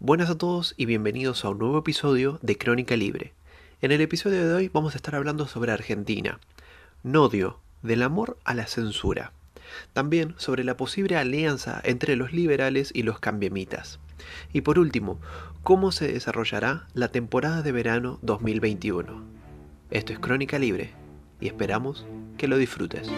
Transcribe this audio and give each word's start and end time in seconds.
Buenas 0.00 0.30
a 0.30 0.38
todos 0.38 0.74
y 0.76 0.86
bienvenidos 0.86 1.44
a 1.44 1.48
un 1.48 1.58
nuevo 1.58 1.78
episodio 1.78 2.38
de 2.40 2.56
Crónica 2.56 2.96
Libre. 2.96 3.32
En 3.82 3.90
el 3.90 4.00
episodio 4.00 4.46
de 4.46 4.54
hoy 4.54 4.70
vamos 4.72 4.94
a 4.94 4.96
estar 4.96 5.16
hablando 5.16 5.48
sobre 5.48 5.72
Argentina. 5.72 6.38
Nodio, 7.02 7.58
del 7.82 8.04
amor 8.04 8.38
a 8.44 8.54
la 8.54 8.68
censura. 8.68 9.32
También 9.94 10.36
sobre 10.36 10.62
la 10.62 10.76
posible 10.76 11.16
alianza 11.16 11.80
entre 11.82 12.14
los 12.14 12.32
liberales 12.32 12.92
y 12.94 13.02
los 13.02 13.18
cambiemitas. 13.18 13.98
Y 14.52 14.60
por 14.60 14.78
último, 14.78 15.18
cómo 15.64 15.90
se 15.90 16.06
desarrollará 16.06 16.86
la 16.94 17.08
temporada 17.08 17.62
de 17.62 17.72
verano 17.72 18.20
2021. 18.22 19.24
Esto 19.90 20.12
es 20.12 20.20
Crónica 20.20 20.60
Libre 20.60 20.92
y 21.40 21.48
esperamos 21.48 22.06
que 22.36 22.46
lo 22.46 22.56
disfrutes. 22.56 23.10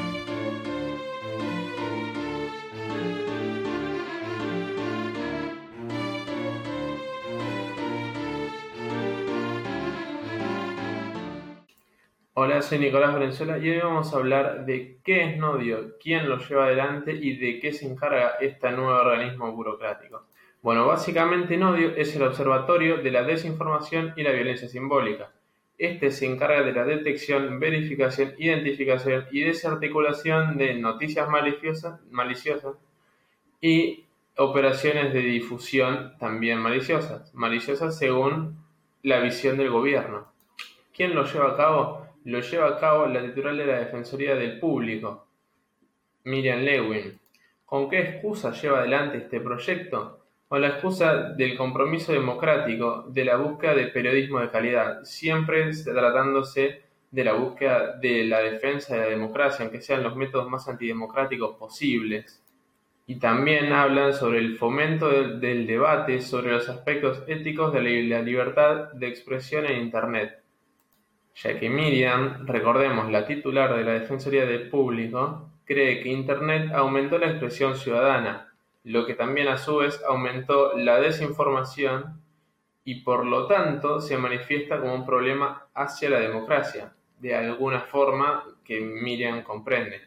Hola, 12.33 12.63
soy 12.63 12.79
Nicolás 12.79 13.13
Valenzuela 13.13 13.59
y 13.59 13.69
hoy 13.69 13.79
vamos 13.79 14.15
a 14.15 14.17
hablar 14.17 14.65
de 14.65 14.99
qué 15.03 15.25
es 15.25 15.37
Nodio, 15.37 15.97
quién 16.01 16.29
lo 16.29 16.39
lleva 16.39 16.67
adelante 16.67 17.13
y 17.13 17.37
de 17.37 17.59
qué 17.59 17.73
se 17.73 17.91
encarga 17.91 18.37
este 18.41 18.71
nuevo 18.71 18.93
organismo 18.93 19.51
burocrático. 19.51 20.27
Bueno, 20.63 20.87
básicamente 20.87 21.57
Nodio 21.57 21.93
es 21.97 22.15
el 22.15 22.23
observatorio 22.23 22.99
de 22.99 23.11
la 23.11 23.25
desinformación 23.25 24.13
y 24.15 24.23
la 24.23 24.31
violencia 24.31 24.69
simbólica. 24.69 25.33
Este 25.77 26.13
se 26.13 26.27
encarga 26.27 26.63
de 26.63 26.73
la 26.73 26.85
detección, 26.85 27.59
verificación, 27.59 28.35
identificación 28.39 29.27
y 29.33 29.41
desarticulación 29.41 30.57
de 30.57 30.75
noticias 30.75 31.29
maliciosas, 31.29 32.01
maliciosas 32.13 32.77
y 33.61 34.05
operaciones 34.37 35.13
de 35.13 35.21
difusión 35.21 36.17
también 36.21 36.61
maliciosas, 36.61 37.35
maliciosas 37.35 37.99
según 37.99 38.65
la 39.03 39.19
visión 39.19 39.57
del 39.57 39.71
gobierno. 39.71 40.29
¿Quién 40.95 41.17
lo 41.17 41.25
lleva 41.25 41.51
a 41.51 41.57
cabo? 41.57 42.10
Lo 42.25 42.41
lleva 42.41 42.69
a 42.69 42.79
cabo 42.79 43.07
la 43.07 43.23
titular 43.23 43.57
de 43.57 43.67
la 43.67 43.79
Defensoría 43.79 44.35
del 44.35 44.59
Público, 44.59 45.27
Miriam 46.25 46.61
Lewin. 46.61 47.19
¿Con 47.65 47.89
qué 47.89 48.01
excusa 48.01 48.53
lleva 48.53 48.81
adelante 48.81 49.19
este 49.19 49.41
proyecto? 49.41 50.19
Con 50.49 50.61
la 50.61 50.69
excusa 50.69 51.31
del 51.31 51.57
compromiso 51.57 52.13
democrático, 52.13 53.05
de 53.09 53.25
la 53.25 53.37
búsqueda 53.37 53.75
de 53.75 53.87
periodismo 53.87 54.41
de 54.41 54.51
calidad, 54.51 55.05
siempre 55.05 55.71
tratándose 55.73 56.83
de 57.11 57.25
la 57.25 57.35
búsqueda 57.35 57.97
de 57.97 58.25
la 58.25 58.41
defensa 58.41 58.95
de 58.95 59.01
la 59.01 59.07
democracia, 59.07 59.65
aunque 59.65 59.81
sean 59.81 60.03
los 60.03 60.17
métodos 60.17 60.49
más 60.49 60.69
antidemocráticos 60.69 61.57
posibles. 61.57 62.43
Y 63.07 63.17
también 63.17 63.73
hablan 63.73 64.13
sobre 64.13 64.39
el 64.39 64.57
fomento 64.57 65.09
del, 65.09 65.41
del 65.41 65.67
debate 65.67 66.21
sobre 66.21 66.53
los 66.53 66.69
aspectos 66.69 67.23
éticos 67.27 67.73
de 67.73 67.83
la 68.09 68.23
libertad 68.23 68.93
de 68.93 69.09
expresión 69.09 69.67
en 69.67 69.83
Internet 69.83 70.41
ya 71.35 71.59
que 71.59 71.71
Miriam, 71.71 72.47
recordemos 72.47 73.11
la 73.11 73.27
titular 73.27 73.75
de 73.75 73.85
la 73.85 73.93
Defensoría 73.93 74.47
del 74.47 74.69
Público, 74.69 75.51
cree 75.65 76.03
que 76.03 76.09
Internet 76.09 76.73
aumentó 76.73 77.19
la 77.19 77.31
expresión 77.31 77.77
ciudadana, 77.77 78.53
lo 78.85 79.07
que 79.07 79.15
también 79.15 79.49
a 79.49 79.59
su 79.59 79.77
vez 79.77 80.03
aumentó 80.07 80.77
la 80.77 81.01
desinformación 81.01 82.21
y 82.85 83.03
por 83.03 83.25
lo 83.25 83.47
tanto 83.47 84.01
se 84.01 84.17
manifiesta 84.17 84.81
como 84.81 84.95
un 84.95 85.07
problema 85.07 85.67
hacia 85.75 86.11
la 86.11 86.21
democracia, 86.21 86.93
de 87.19 87.35
alguna 87.35 87.81
forma 87.81 88.45
que 88.65 88.81
Miriam 88.81 89.43
comprende. 89.43 90.01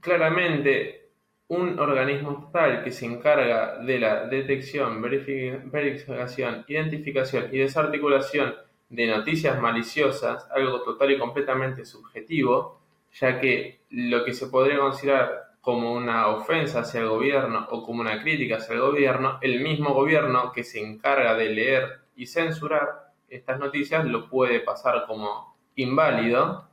Claramente, 0.00 1.08
un 1.48 1.78
organismo 1.78 2.32
estatal 2.32 2.84
que 2.84 2.92
se 2.92 3.06
encarga 3.06 3.78
de 3.78 3.98
la 3.98 4.26
detección, 4.26 5.00
verificación, 5.00 6.64
identificación 6.68 7.48
y 7.52 7.58
desarticulación 7.58 8.54
de 8.88 9.06
noticias 9.06 9.60
maliciosas, 9.60 10.48
algo 10.50 10.82
total 10.82 11.12
y 11.12 11.18
completamente 11.18 11.84
subjetivo, 11.84 12.80
ya 13.12 13.40
que 13.40 13.80
lo 13.90 14.24
que 14.24 14.32
se 14.32 14.46
podría 14.46 14.78
considerar 14.78 15.48
como 15.60 15.92
una 15.92 16.28
ofensa 16.28 16.80
hacia 16.80 17.00
el 17.00 17.08
gobierno 17.08 17.66
o 17.70 17.82
como 17.82 18.00
una 18.00 18.22
crítica 18.22 18.56
hacia 18.56 18.74
el 18.74 18.80
gobierno, 18.80 19.38
el 19.42 19.60
mismo 19.60 19.92
gobierno 19.92 20.52
que 20.52 20.64
se 20.64 20.80
encarga 20.80 21.34
de 21.34 21.50
leer 21.50 22.00
y 22.16 22.26
censurar 22.26 23.12
estas 23.28 23.58
noticias 23.58 24.06
lo 24.06 24.28
puede 24.28 24.60
pasar 24.60 25.04
como 25.06 25.56
inválido, 25.76 26.66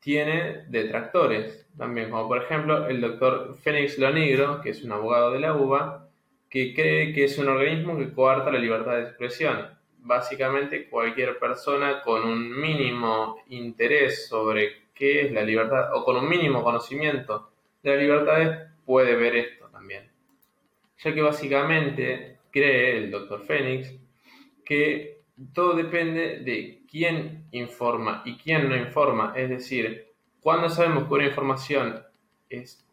tiene 0.00 0.64
detractores 0.68 1.66
también, 1.76 2.10
como 2.10 2.28
por 2.28 2.42
ejemplo 2.42 2.86
el 2.86 3.00
doctor 3.00 3.56
Fénix 3.56 3.98
Lonigro, 3.98 4.60
que 4.60 4.70
es 4.70 4.82
un 4.84 4.92
abogado 4.92 5.32
de 5.32 5.40
la 5.40 5.54
UBA, 5.54 6.08
que 6.48 6.72
cree 6.72 7.12
que 7.12 7.24
es 7.24 7.38
un 7.38 7.48
organismo 7.48 7.98
que 7.98 8.12
coarta 8.12 8.50
la 8.50 8.58
libertad 8.58 8.96
de 8.96 9.02
expresión 9.02 9.73
básicamente 10.04 10.88
cualquier 10.88 11.38
persona 11.38 12.02
con 12.02 12.24
un 12.24 12.60
mínimo 12.60 13.38
interés 13.48 14.28
sobre 14.28 14.84
qué 14.94 15.22
es 15.22 15.32
la 15.32 15.42
libertad 15.42 15.94
o 15.94 16.04
con 16.04 16.16
un 16.16 16.28
mínimo 16.28 16.62
conocimiento 16.62 17.50
de 17.82 17.90
la 17.90 17.96
libertad 17.96 18.68
puede 18.84 19.16
ver 19.16 19.34
esto 19.36 19.66
también. 19.68 20.08
Ya 20.98 21.12
que 21.12 21.22
básicamente 21.22 22.38
cree 22.50 22.98
el 22.98 23.10
doctor 23.10 23.44
Fénix 23.44 23.92
que 24.64 25.22
todo 25.52 25.74
depende 25.74 26.40
de 26.40 26.82
quién 26.88 27.46
informa 27.50 28.22
y 28.24 28.36
quién 28.36 28.68
no 28.68 28.76
informa. 28.76 29.32
Es 29.36 29.48
decir, 29.48 30.12
cuando 30.40 30.68
sabemos 30.68 31.08
que 31.08 31.14
una 31.14 31.26
información 31.26 32.02
es, 32.48 32.86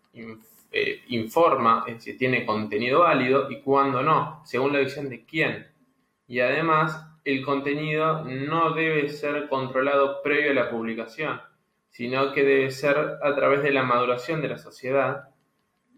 eh, 0.72 1.02
informa, 1.10 1.84
es 1.88 1.96
decir, 1.96 2.18
tiene 2.18 2.46
contenido 2.46 3.02
válido 3.02 3.52
y 3.52 3.62
cuando 3.62 4.02
no, 4.02 4.42
según 4.46 4.74
la 4.74 4.80
visión 4.80 5.10
de 5.10 5.26
quién 5.26 5.71
y 6.31 6.40
además 6.40 7.06
el 7.25 7.44
contenido 7.44 8.24
no 8.24 8.72
debe 8.72 9.09
ser 9.09 9.50
controlado 9.50 10.22
previo 10.22 10.52
a 10.52 10.53
la 10.53 10.69
publicación, 10.69 11.42
sino 11.90 12.31
que 12.31 12.46
debe 12.46 12.72
ser 12.72 12.96
a 13.22 13.36
través 13.36 13.62
de 13.64 13.72
la 13.72 13.84
maduración 13.84 14.42
de 14.42 14.47
la 14.47 14.58
sociedad 14.58 15.28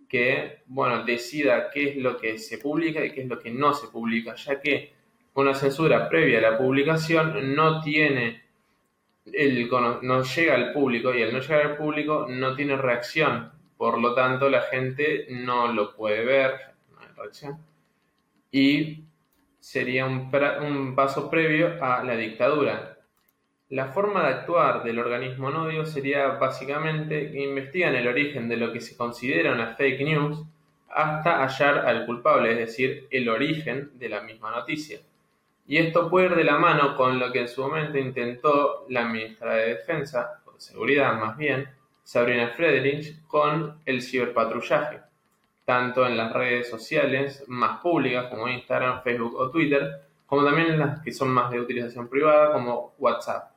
que, 0.09 0.63
bueno, 0.65 1.05
decida 1.05 1.69
qué 1.69 1.89
es 1.89 1.97
lo 1.97 2.17
que 2.17 2.39
se 2.39 2.57
publica 2.57 3.05
y 3.05 3.11
qué 3.11 3.21
es 3.21 3.27
lo 3.27 3.37
que 3.37 3.51
no 3.51 3.75
se 3.75 3.89
publica, 3.89 4.33
ya 4.33 4.59
que 4.59 4.93
una 5.35 5.53
censura 5.53 6.09
previa 6.09 6.39
a 6.39 6.49
la 6.51 6.57
publicación 6.57 7.53
no 7.53 7.79
tiene 7.79 8.41
el, 9.31 9.69
no 9.69 10.23
llega 10.23 10.55
al 10.55 10.73
público 10.73 11.13
y 11.13 11.21
al 11.21 11.31
no 11.31 11.41
llegar 11.41 11.61
al 11.61 11.77
público 11.77 12.25
no 12.27 12.55
tiene 12.55 12.75
reacción, 12.75 13.51
por 13.77 13.99
lo 13.99 14.15
tanto 14.15 14.49
la 14.49 14.61
gente 14.63 15.27
no 15.29 15.71
lo 15.71 15.95
puede 15.95 16.25
ver, 16.25 16.53
no 16.91 17.01
hay 17.01 17.07
reacción. 17.15 17.59
Y 18.51 19.03
sería 19.63 20.05
un, 20.05 20.93
paso 20.93 21.29
previo 21.29 21.81
a 21.81 22.03
la 22.03 22.17
dictadura. 22.17 22.97
La 23.69 23.87
forma 23.87 24.23
de 24.23 24.33
actuar 24.33 24.83
del 24.83 24.99
organismo 24.99 25.51
nodio 25.51 25.85
sería 25.85 26.27
básicamente 26.31 27.31
que 27.31 27.41
investigan 27.41 27.95
el 27.95 28.09
origen 28.09 28.49
de 28.49 28.57
lo 28.57 28.73
que 28.73 28.81
se 28.81 28.97
considera 28.97 29.53
una 29.53 29.73
fake 29.73 30.01
news 30.01 30.43
hasta 30.89 31.41
hallar 31.41 31.87
al 31.87 32.05
culpable, 32.05 32.51
es 32.51 32.57
decir, 32.57 33.07
el 33.09 33.29
origen 33.29 33.91
de 33.93 34.09
la 34.09 34.19
misma 34.19 34.51
noticia. 34.51 34.99
Y 35.65 35.77
esto 35.77 36.09
puede 36.09 36.25
ir 36.25 36.35
de 36.35 36.43
la 36.43 36.57
mano 36.57 36.97
con 36.97 37.17
lo 37.17 37.31
que 37.31 37.39
en 37.39 37.47
su 37.47 37.61
momento 37.61 37.97
intentó 37.97 38.85
la 38.89 39.05
ministra 39.05 39.53
de 39.53 39.75
Defensa, 39.75 40.41
o 40.45 40.59
Seguridad 40.59 41.17
más 41.17 41.37
bien, 41.37 41.69
Sabrina 42.03 42.49
Friedrich, 42.49 43.25
con 43.27 43.79
el 43.85 44.01
ciberpatrullaje 44.01 45.12
tanto 45.65 46.05
en 46.05 46.17
las 46.17 46.33
redes 46.33 46.69
sociales 46.69 47.43
más 47.47 47.79
públicas 47.79 48.27
como 48.27 48.47
Instagram, 48.47 49.01
Facebook 49.03 49.35
o 49.35 49.49
Twitter, 49.49 50.01
como 50.25 50.43
también 50.43 50.71
en 50.71 50.79
las 50.79 51.01
que 51.01 51.11
son 51.11 51.29
más 51.29 51.51
de 51.51 51.59
utilización 51.59 52.07
privada 52.07 52.51
como 52.51 52.93
WhatsApp. 52.97 53.53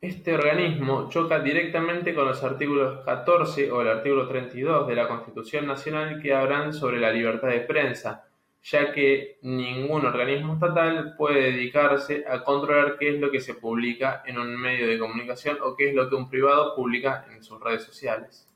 Este 0.00 0.34
organismo 0.34 1.08
choca 1.08 1.40
directamente 1.40 2.14
con 2.14 2.26
los 2.26 2.44
artículos 2.44 3.02
14 3.06 3.72
o 3.72 3.80
el 3.80 3.88
artículo 3.88 4.28
32 4.28 4.86
de 4.86 4.94
la 4.94 5.08
Constitución 5.08 5.66
Nacional 5.66 6.20
que 6.20 6.34
hablan 6.34 6.74
sobre 6.74 7.00
la 7.00 7.10
libertad 7.10 7.48
de 7.48 7.60
prensa, 7.60 8.26
ya 8.62 8.92
que 8.92 9.38
ningún 9.40 10.04
organismo 10.04 10.54
estatal 10.54 11.14
puede 11.16 11.52
dedicarse 11.52 12.22
a 12.28 12.44
controlar 12.44 12.98
qué 12.98 13.14
es 13.14 13.18
lo 13.18 13.30
que 13.30 13.40
se 13.40 13.54
publica 13.54 14.22
en 14.26 14.38
un 14.38 14.54
medio 14.60 14.86
de 14.86 14.98
comunicación 14.98 15.56
o 15.62 15.74
qué 15.74 15.88
es 15.88 15.94
lo 15.94 16.10
que 16.10 16.16
un 16.16 16.28
privado 16.28 16.76
publica 16.76 17.24
en 17.34 17.42
sus 17.42 17.58
redes 17.58 17.84
sociales. 17.84 18.46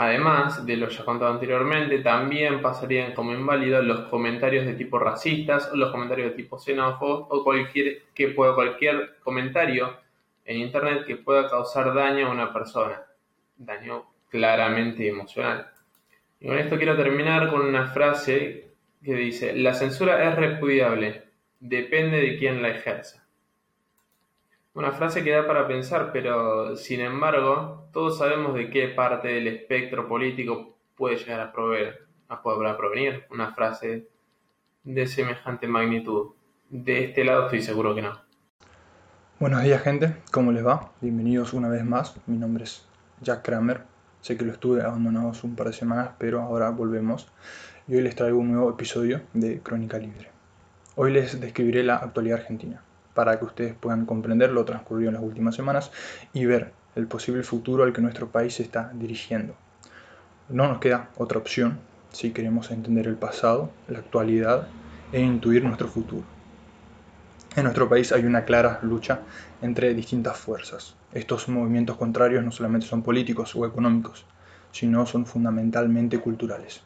Además 0.00 0.64
de 0.64 0.76
lo 0.76 0.88
ya 0.88 1.04
contado 1.04 1.32
anteriormente, 1.32 1.98
también 1.98 2.62
pasarían 2.62 3.14
como 3.14 3.32
inválidos 3.32 3.84
los 3.84 4.02
comentarios 4.02 4.64
de 4.64 4.74
tipo 4.74 4.96
racistas 4.96 5.70
o 5.72 5.76
los 5.76 5.90
comentarios 5.90 6.30
de 6.30 6.36
tipo 6.36 6.56
xenófobos 6.56 7.26
o 7.30 7.42
cualquier, 7.42 8.02
que 8.14 8.28
pueda, 8.28 8.54
cualquier 8.54 9.16
comentario 9.24 9.98
en 10.44 10.58
Internet 10.58 11.04
que 11.04 11.16
pueda 11.16 11.50
causar 11.50 11.92
daño 11.92 12.28
a 12.28 12.30
una 12.30 12.52
persona, 12.52 13.02
daño 13.56 14.04
claramente 14.30 15.08
emocional. 15.08 15.66
Y 16.38 16.46
con 16.46 16.58
esto 16.58 16.76
quiero 16.76 16.96
terminar 16.96 17.50
con 17.50 17.62
una 17.62 17.88
frase 17.88 18.70
que 19.02 19.14
dice, 19.14 19.52
la 19.52 19.74
censura 19.74 20.28
es 20.28 20.36
repudiable, 20.36 21.24
depende 21.58 22.20
de 22.20 22.38
quién 22.38 22.62
la 22.62 22.68
ejerza. 22.68 23.27
Una 24.74 24.92
frase 24.92 25.24
que 25.24 25.32
da 25.32 25.46
para 25.46 25.66
pensar, 25.66 26.10
pero 26.12 26.76
sin 26.76 27.00
embargo, 27.00 27.88
todos 27.92 28.18
sabemos 28.18 28.54
de 28.54 28.70
qué 28.70 28.88
parte 28.88 29.28
del 29.28 29.48
espectro 29.48 30.06
político 30.06 30.76
puede 30.94 31.16
llegar 31.16 31.40
a 31.40 31.52
proveer. 31.52 32.06
podrá 32.42 32.76
provenir 32.76 33.24
una 33.30 33.52
frase 33.54 34.08
de 34.84 35.06
semejante 35.06 35.66
magnitud. 35.66 36.32
De 36.70 37.04
este 37.04 37.24
lado 37.24 37.44
estoy 37.44 37.62
seguro 37.62 37.94
que 37.94 38.02
no. 38.02 38.28
Buenos 39.40 39.62
días 39.62 39.82
gente, 39.82 40.16
¿cómo 40.32 40.50
les 40.50 40.66
va? 40.66 40.92
Bienvenidos 41.00 41.52
una 41.52 41.68
vez 41.68 41.84
más, 41.84 42.16
mi 42.26 42.36
nombre 42.36 42.64
es 42.64 42.88
Jack 43.20 43.44
Kramer, 43.44 43.84
sé 44.20 44.36
que 44.36 44.44
lo 44.44 44.50
estuve 44.50 44.82
abandonado 44.82 45.30
hace 45.30 45.46
un 45.46 45.54
par 45.54 45.68
de 45.68 45.72
semanas, 45.72 46.10
pero 46.18 46.40
ahora 46.40 46.70
volvemos 46.70 47.30
y 47.86 47.94
hoy 47.94 48.02
les 48.02 48.16
traigo 48.16 48.38
un 48.38 48.50
nuevo 48.50 48.68
episodio 48.68 49.20
de 49.34 49.60
Crónica 49.60 49.96
Libre. 49.98 50.30
Hoy 50.96 51.12
les 51.12 51.40
describiré 51.40 51.84
la 51.84 51.98
actualidad 51.98 52.40
argentina, 52.40 52.82
para 53.18 53.36
que 53.36 53.46
ustedes 53.46 53.74
puedan 53.74 54.06
comprender 54.06 54.52
lo 54.52 54.64
transcurrido 54.64 55.08
en 55.08 55.14
las 55.14 55.24
últimas 55.24 55.56
semanas 55.56 55.90
y 56.32 56.44
ver 56.44 56.70
el 56.94 57.08
posible 57.08 57.42
futuro 57.42 57.82
al 57.82 57.92
que 57.92 58.00
nuestro 58.00 58.28
país 58.28 58.54
se 58.54 58.62
está 58.62 58.92
dirigiendo. 58.94 59.56
No 60.48 60.68
nos 60.68 60.78
queda 60.78 61.08
otra 61.16 61.40
opción 61.40 61.80
si 62.12 62.30
queremos 62.30 62.70
entender 62.70 63.08
el 63.08 63.16
pasado, 63.16 63.72
la 63.88 63.98
actualidad 63.98 64.68
e 65.10 65.20
intuir 65.20 65.64
nuestro 65.64 65.88
futuro. 65.88 66.22
En 67.56 67.64
nuestro 67.64 67.88
país 67.88 68.12
hay 68.12 68.24
una 68.24 68.44
clara 68.44 68.78
lucha 68.82 69.22
entre 69.62 69.94
distintas 69.94 70.38
fuerzas. 70.38 70.94
Estos 71.12 71.48
movimientos 71.48 71.96
contrarios 71.96 72.44
no 72.44 72.52
solamente 72.52 72.86
son 72.86 73.02
políticos 73.02 73.56
o 73.56 73.66
económicos, 73.66 74.26
sino 74.70 75.06
son 75.06 75.26
fundamentalmente 75.26 76.20
culturales. 76.20 76.82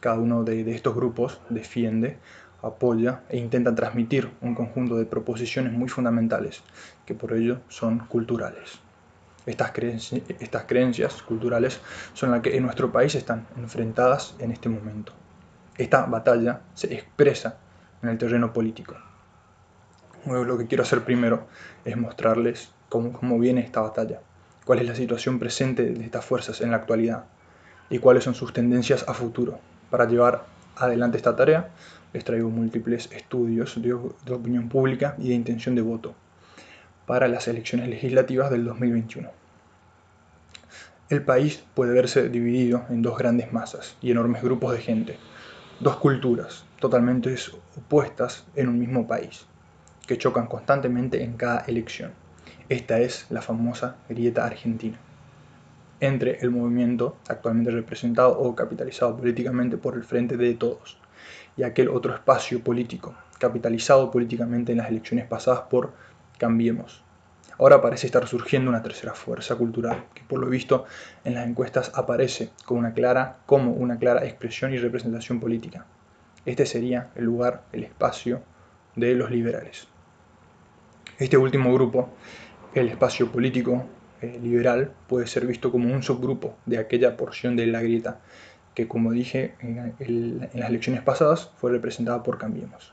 Cada 0.00 0.18
uno 0.18 0.42
de, 0.42 0.74
estos 0.74 0.94
grupos 0.94 1.38
defiende, 1.50 2.16
apoya 2.62 3.22
e 3.28 3.38
intenta 3.38 3.74
transmitir 3.74 4.30
un 4.40 4.54
conjunto 4.54 4.96
de 4.96 5.06
proposiciones 5.06 5.72
muy 5.72 5.88
fundamentales, 5.88 6.62
que 7.04 7.14
por 7.14 7.32
ello 7.32 7.60
son 7.68 8.00
culturales. 8.00 8.80
Estas, 9.46 9.70
creencias 10.66 11.22
culturales 11.22 11.80
son 12.14 12.32
las 12.32 12.40
que 12.40 12.56
en 12.56 12.64
nuestro 12.64 12.90
país 12.90 13.14
están 13.14 13.46
enfrentadas 13.56 14.34
en 14.40 14.50
este 14.50 14.68
momento. 14.68 15.12
Esta 15.78 16.04
batalla 16.06 16.62
se 16.74 16.92
expresa 16.92 17.58
en 18.02 18.08
el 18.08 18.18
terreno 18.18 18.52
político. 18.52 18.96
lo 20.24 20.58
que 20.58 20.66
quiero 20.66 20.82
hacer 20.82 21.04
primero 21.04 21.46
es 21.84 21.96
mostrarles 21.96 22.72
cómo 22.88 23.38
viene 23.38 23.60
esta 23.60 23.80
batalla, 23.82 24.20
cuál 24.64 24.80
es 24.80 24.86
la 24.86 24.96
situación 24.96 25.38
presente 25.38 25.84
de 25.84 26.04
estas 26.04 26.24
fuerzas 26.24 26.60
en 26.60 26.72
la 26.72 26.78
actualidad 26.78 27.26
y 27.88 28.00
cuáles 28.00 28.24
son 28.24 28.34
sus 28.34 28.52
tendencias 28.52 29.04
a 29.06 29.14
futuro. 29.14 29.60
Para 29.90 30.06
llevar 30.06 30.44
adelante 30.76 31.16
esta 31.16 31.36
tarea, 31.36 31.70
les 32.12 32.24
traigo 32.24 32.50
múltiples 32.50 33.10
estudios 33.12 33.80
de, 33.80 33.96
de 34.24 34.34
opinión 34.34 34.68
pública 34.68 35.14
y 35.18 35.28
de 35.28 35.34
intención 35.34 35.74
de 35.74 35.82
voto 35.82 36.14
para 37.06 37.28
las 37.28 37.48
elecciones 37.48 37.88
legislativas 37.88 38.50
del 38.50 38.64
2021. 38.64 39.30
El 41.08 41.22
país 41.22 41.62
puede 41.74 41.92
verse 41.92 42.28
dividido 42.28 42.84
en 42.90 43.02
dos 43.02 43.16
grandes 43.16 43.52
masas 43.52 43.96
y 44.02 44.10
enormes 44.10 44.42
grupos 44.42 44.72
de 44.72 44.80
gente, 44.80 45.18
dos 45.78 45.96
culturas 45.96 46.64
totalmente 46.80 47.34
opuestas 47.76 48.44
en 48.56 48.68
un 48.68 48.78
mismo 48.78 49.06
país, 49.06 49.46
que 50.06 50.18
chocan 50.18 50.46
constantemente 50.46 51.22
en 51.22 51.36
cada 51.36 51.60
elección. 51.60 52.12
Esta 52.68 52.98
es 52.98 53.26
la 53.30 53.42
famosa 53.42 53.96
grieta 54.08 54.44
argentina 54.44 54.98
entre 56.00 56.38
el 56.40 56.50
movimiento 56.50 57.16
actualmente 57.28 57.70
representado 57.70 58.38
o 58.38 58.54
capitalizado 58.54 59.16
políticamente 59.16 59.78
por 59.78 59.94
el 59.94 60.04
Frente 60.04 60.36
de 60.36 60.54
Todos 60.54 60.98
y 61.56 61.62
aquel 61.62 61.88
otro 61.88 62.14
espacio 62.14 62.62
político 62.62 63.14
capitalizado 63.38 64.10
políticamente 64.10 64.72
en 64.72 64.78
las 64.78 64.88
elecciones 64.88 65.26
pasadas 65.26 65.60
por 65.70 65.92
Cambiemos. 66.38 67.02
Ahora 67.58 67.80
parece 67.80 68.06
estar 68.06 68.26
surgiendo 68.26 68.68
una 68.68 68.82
tercera 68.82 69.14
fuerza 69.14 69.56
cultural, 69.56 70.04
que 70.12 70.22
por 70.24 70.38
lo 70.38 70.48
visto 70.48 70.84
en 71.24 71.34
las 71.34 71.46
encuestas 71.46 71.90
aparece 71.94 72.50
como 72.66 72.80
una 72.80 72.92
clara, 72.92 73.38
como 73.46 73.72
una 73.72 73.98
clara 73.98 74.26
expresión 74.26 74.74
y 74.74 74.78
representación 74.78 75.40
política. 75.40 75.86
Este 76.44 76.66
sería 76.66 77.10
el 77.14 77.24
lugar, 77.24 77.62
el 77.72 77.84
espacio 77.84 78.42
de 78.94 79.14
los 79.14 79.30
liberales. 79.30 79.88
Este 81.18 81.38
último 81.38 81.72
grupo, 81.72 82.10
el 82.74 82.88
espacio 82.88 83.32
político 83.32 83.86
eh, 84.20 84.38
liberal, 84.42 84.92
puede 85.06 85.26
ser 85.26 85.46
visto 85.46 85.72
como 85.72 85.90
un 85.92 86.02
subgrupo 86.02 86.58
de 86.66 86.76
aquella 86.76 87.16
porción 87.16 87.56
de 87.56 87.66
la 87.66 87.80
grieta 87.80 88.20
que, 88.76 88.86
como 88.86 89.10
dije 89.10 89.56
en, 89.58 90.38
las 90.54 90.68
elecciones 90.68 91.02
pasadas, 91.02 91.50
fue 91.56 91.72
representada 91.72 92.22
por 92.22 92.38
Cambiemos 92.38 92.92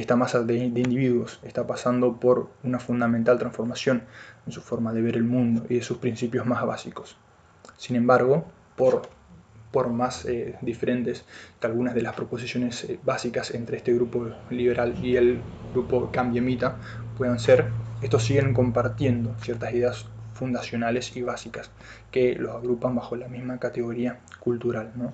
esta 0.00 0.14
masa 0.14 0.42
de, 0.42 0.56
individuos 0.56 1.40
está 1.42 1.66
pasando 1.66 2.20
por 2.20 2.50
una 2.62 2.78
fundamental 2.78 3.36
transformación 3.38 4.02
en 4.46 4.52
su 4.52 4.60
forma 4.60 4.92
de 4.92 5.02
ver 5.02 5.16
el 5.16 5.24
mundo 5.24 5.66
y 5.68 5.74
de 5.76 5.82
sus 5.82 5.98
principios 5.98 6.46
más 6.46 6.64
básicos. 6.64 7.16
Sin 7.76 7.96
embargo, 7.96 8.44
por, 8.76 9.08
por 9.72 9.88
más 9.88 10.24
eh, 10.26 10.56
diferentes 10.62 11.24
que 11.60 11.66
algunas 11.66 11.94
de 11.94 12.02
las 12.02 12.14
proposiciones 12.14 12.84
eh, 12.84 13.00
básicas 13.02 13.52
entre 13.52 13.78
este 13.78 13.92
grupo 13.92 14.30
liberal 14.50 14.94
y 15.02 15.16
el 15.16 15.40
grupo 15.72 16.10
cambiemita 16.12 16.76
puedan 17.16 17.40
ser, 17.40 17.66
estos 18.00 18.22
siguen 18.22 18.54
compartiendo 18.54 19.34
ciertas 19.40 19.72
ideas 19.72 20.06
fundacionales 20.38 21.16
y 21.16 21.22
básicas 21.22 21.70
que 22.10 22.34
los 22.34 22.54
agrupan 22.54 22.94
bajo 22.94 23.16
la 23.16 23.28
misma 23.28 23.58
categoría 23.58 24.20
cultural. 24.40 24.92
¿no? 24.96 25.12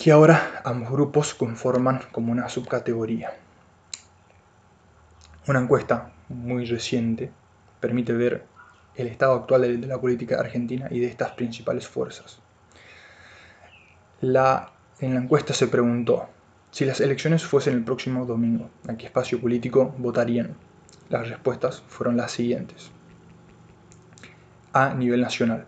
que 0.00 0.12
ahora 0.12 0.62
ambos 0.64 0.90
grupos 0.90 1.34
conforman 1.34 2.00
como 2.10 2.32
una 2.32 2.48
subcategoría. 2.48 3.34
Una 5.46 5.60
encuesta 5.60 6.10
muy 6.30 6.64
reciente 6.64 7.30
permite 7.80 8.14
ver 8.14 8.46
el 8.94 9.08
estado 9.08 9.34
actual 9.34 9.78
de 9.78 9.86
la 9.86 10.00
política 10.00 10.40
argentina 10.40 10.88
y 10.90 11.00
de 11.00 11.06
estas 11.06 11.32
principales 11.32 11.86
fuerzas. 11.86 12.40
La, 14.22 14.72
en 15.00 15.12
la 15.12 15.20
encuesta 15.20 15.52
se 15.52 15.68
preguntó, 15.68 16.30
si 16.70 16.86
las 16.86 17.02
elecciones 17.02 17.44
fuesen 17.44 17.74
el 17.74 17.84
próximo 17.84 18.24
domingo, 18.24 18.70
¿a 18.88 18.96
qué 18.96 19.04
espacio 19.04 19.38
político 19.38 19.94
votarían? 19.98 20.56
Las 21.10 21.28
respuestas 21.28 21.82
fueron 21.88 22.16
las 22.16 22.32
siguientes. 22.32 22.90
A 24.72 24.94
nivel 24.94 25.20
nacional, 25.20 25.66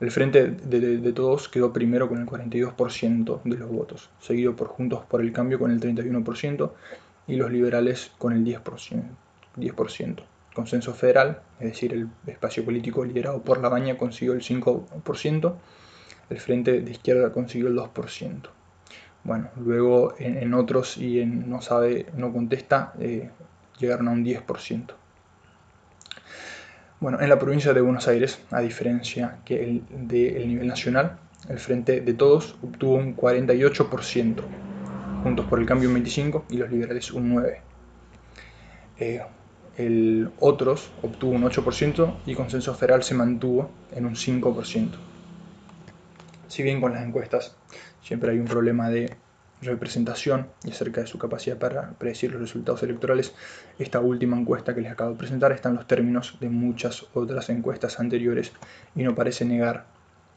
el 0.00 0.10
Frente 0.12 0.46
de, 0.46 1.12
Todos 1.12 1.48
quedó 1.48 1.72
primero 1.72 2.08
con 2.08 2.20
el 2.20 2.26
42% 2.26 3.42
de 3.42 3.56
los 3.56 3.68
votos, 3.68 4.10
seguido 4.20 4.54
por 4.54 4.68
Juntos 4.68 5.04
por 5.06 5.20
el 5.20 5.32
Cambio 5.32 5.58
con 5.58 5.72
el 5.72 5.80
31% 5.80 6.70
y 7.26 7.36
los 7.36 7.50
liberales 7.50 8.12
con 8.18 8.32
el 8.32 8.44
10%. 8.44 9.02
10%. 9.56 10.22
Consenso 10.54 10.94
federal, 10.94 11.42
es 11.58 11.70
decir, 11.70 11.92
el 11.92 12.08
espacio 12.26 12.64
político 12.64 13.04
liderado 13.04 13.42
por 13.42 13.60
La 13.60 13.68
Baña 13.68 13.98
consiguió 13.98 14.34
el 14.34 14.42
5%, 14.42 15.54
el 16.30 16.38
Frente 16.38 16.80
de 16.80 16.90
Izquierda 16.90 17.32
consiguió 17.32 17.68
el 17.68 17.76
2%. 17.76 18.50
Bueno, 19.24 19.50
luego 19.56 20.14
en, 20.18 20.54
otros 20.54 20.96
y 20.96 21.20
en 21.20 21.50
no 21.50 21.60
sabe, 21.60 22.06
no 22.16 22.32
contesta, 22.32 22.92
eh, 23.00 23.30
llegaron 23.78 24.08
a 24.08 24.12
un 24.12 24.24
10%. 24.24 24.94
Bueno, 27.00 27.20
en 27.20 27.28
la 27.28 27.38
provincia 27.38 27.72
de 27.72 27.80
Buenos 27.80 28.08
Aires, 28.08 28.40
a 28.50 28.60
diferencia 28.60 29.38
que 29.44 29.62
el 29.62 29.82
del 29.88 30.48
nivel 30.48 30.66
nacional, 30.66 31.20
el 31.48 31.60
Frente 31.60 32.00
de 32.00 32.12
Todos 32.12 32.56
obtuvo 32.60 32.96
un 32.96 33.16
48%, 33.16 34.42
Juntos 35.22 35.46
por 35.46 35.60
el 35.60 35.66
Cambio 35.66 35.90
un 35.90 36.04
25% 36.04 36.42
y 36.50 36.56
los 36.56 36.68
liberales 36.70 37.12
un 37.12 37.36
9%. 37.36 37.58
Eh, 38.98 39.22
el 39.76 40.32
Otros 40.40 40.90
obtuvo 41.02 41.36
un 41.36 41.44
8% 41.44 42.16
y 42.26 42.34
Consenso 42.34 42.74
Federal 42.74 43.04
se 43.04 43.14
mantuvo 43.14 43.70
en 43.92 44.04
un 44.04 44.16
5%. 44.16 44.90
Si 46.48 46.64
bien 46.64 46.80
con 46.80 46.94
las 46.94 47.06
encuestas 47.06 47.56
siempre 48.02 48.32
hay 48.32 48.40
un 48.40 48.46
problema 48.46 48.90
de 48.90 49.14
representación 49.62 50.48
y 50.64 50.70
acerca 50.70 51.00
de 51.00 51.06
su 51.06 51.18
capacidad 51.18 51.58
para 51.58 51.90
predecir 51.92 52.32
los 52.32 52.40
resultados 52.40 52.82
electorales, 52.82 53.34
esta 53.78 54.00
última 54.00 54.38
encuesta 54.38 54.74
que 54.74 54.80
les 54.80 54.92
acabo 54.92 55.12
de 55.12 55.18
presentar 55.18 55.52
está 55.52 55.68
en 55.68 55.76
los 55.76 55.86
términos 55.86 56.36
de 56.40 56.48
muchas 56.48 57.06
otras 57.14 57.48
encuestas 57.50 57.98
anteriores 57.98 58.52
y 58.94 59.02
no 59.02 59.14
parece 59.14 59.44
negar 59.44 59.86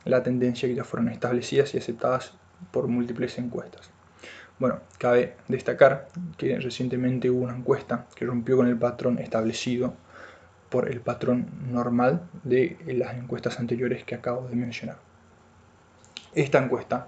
la 0.06 0.24
tendencia 0.24 0.68
que 0.68 0.75
ya 0.75 0.84
fueron 0.84 1.10
establecidas 1.10 1.74
y 1.75 1.78
aceptadas 1.78 2.34
por 2.72 2.88
múltiples 2.88 3.38
encuestas. 3.38 3.92
Bueno, 4.60 4.80
cabe 5.00 5.36
destacar 5.48 6.08
que 6.38 6.60
recientemente 6.60 7.30
hubo 7.30 7.46
una 7.46 7.56
encuesta 7.56 8.06
que 8.16 8.25
rompió 8.25 8.58
con 8.58 8.68
el 8.68 8.78
patrón 8.78 9.18
establecido 9.18 9.96
por 10.70 10.90
el 10.90 11.01
patrón 11.01 11.48
normal 11.72 12.30
de 12.44 12.78
las 12.86 13.16
encuestas 13.16 13.60
anteriores 13.60 14.04
que 14.04 14.16
acabo 14.16 14.48
de 14.48 14.56
mencionar. 14.56 14.98
Esta 16.34 16.63
encuesta 16.63 17.08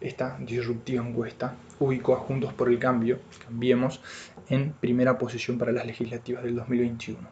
esta 0.00 0.36
disruptiva 0.38 1.06
encuesta 1.06 1.54
ubicó 1.78 2.14
a 2.14 2.20
Juntos 2.20 2.52
por 2.52 2.68
el 2.68 2.78
Cambio, 2.78 3.20
cambiemos, 3.44 4.00
en 4.48 4.72
primera 4.72 5.18
posición 5.18 5.58
para 5.58 5.72
las 5.72 5.86
legislativas 5.86 6.44
del 6.44 6.54
2021. 6.56 7.28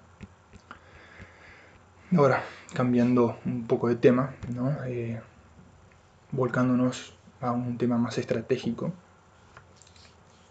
Ahora, 2.16 2.42
cambiando 2.72 3.38
un 3.44 3.66
poco 3.66 3.88
de 3.88 3.96
tema, 3.96 4.34
eh, 4.86 5.20
volcándonos 6.30 7.14
a 7.40 7.52
un 7.52 7.76
tema 7.78 7.98
más 7.98 8.18
estratégico, 8.18 8.92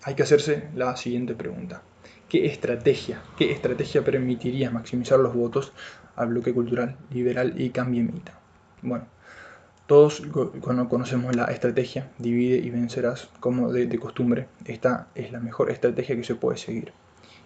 hay 0.03 0.15
que 0.15 0.23
hacerse 0.23 0.69
la 0.75 0.95
siguiente 0.97 1.35
pregunta. 1.35 1.81
¿Qué 2.27 2.47
estrategia, 2.47 3.21
qué 3.37 3.51
estrategia 3.51 4.03
permitiría 4.03 4.71
maximizar 4.71 5.19
los 5.19 5.33
votos 5.33 5.71
al 6.15 6.29
bloque 6.29 6.53
cultural 6.53 6.97
liberal 7.11 7.53
y 7.61 7.69
cambiemita? 7.69 8.33
Bueno, 8.81 9.05
Todos 9.85 10.21
cuando 10.61 10.87
conocemos 10.87 11.35
la 11.35 11.45
estrategia, 11.45 12.09
divide 12.17 12.55
y 12.55 12.69
vencerás, 12.69 13.29
como 13.41 13.71
de, 13.71 13.85
de, 13.85 13.99
costumbre, 13.99 14.47
esta 14.65 15.07
es 15.13 15.33
la 15.33 15.41
mejor 15.41 15.71
estrategia 15.71 16.15
que 16.15 16.23
se 16.23 16.35
puede 16.35 16.57
seguir. 16.57 16.93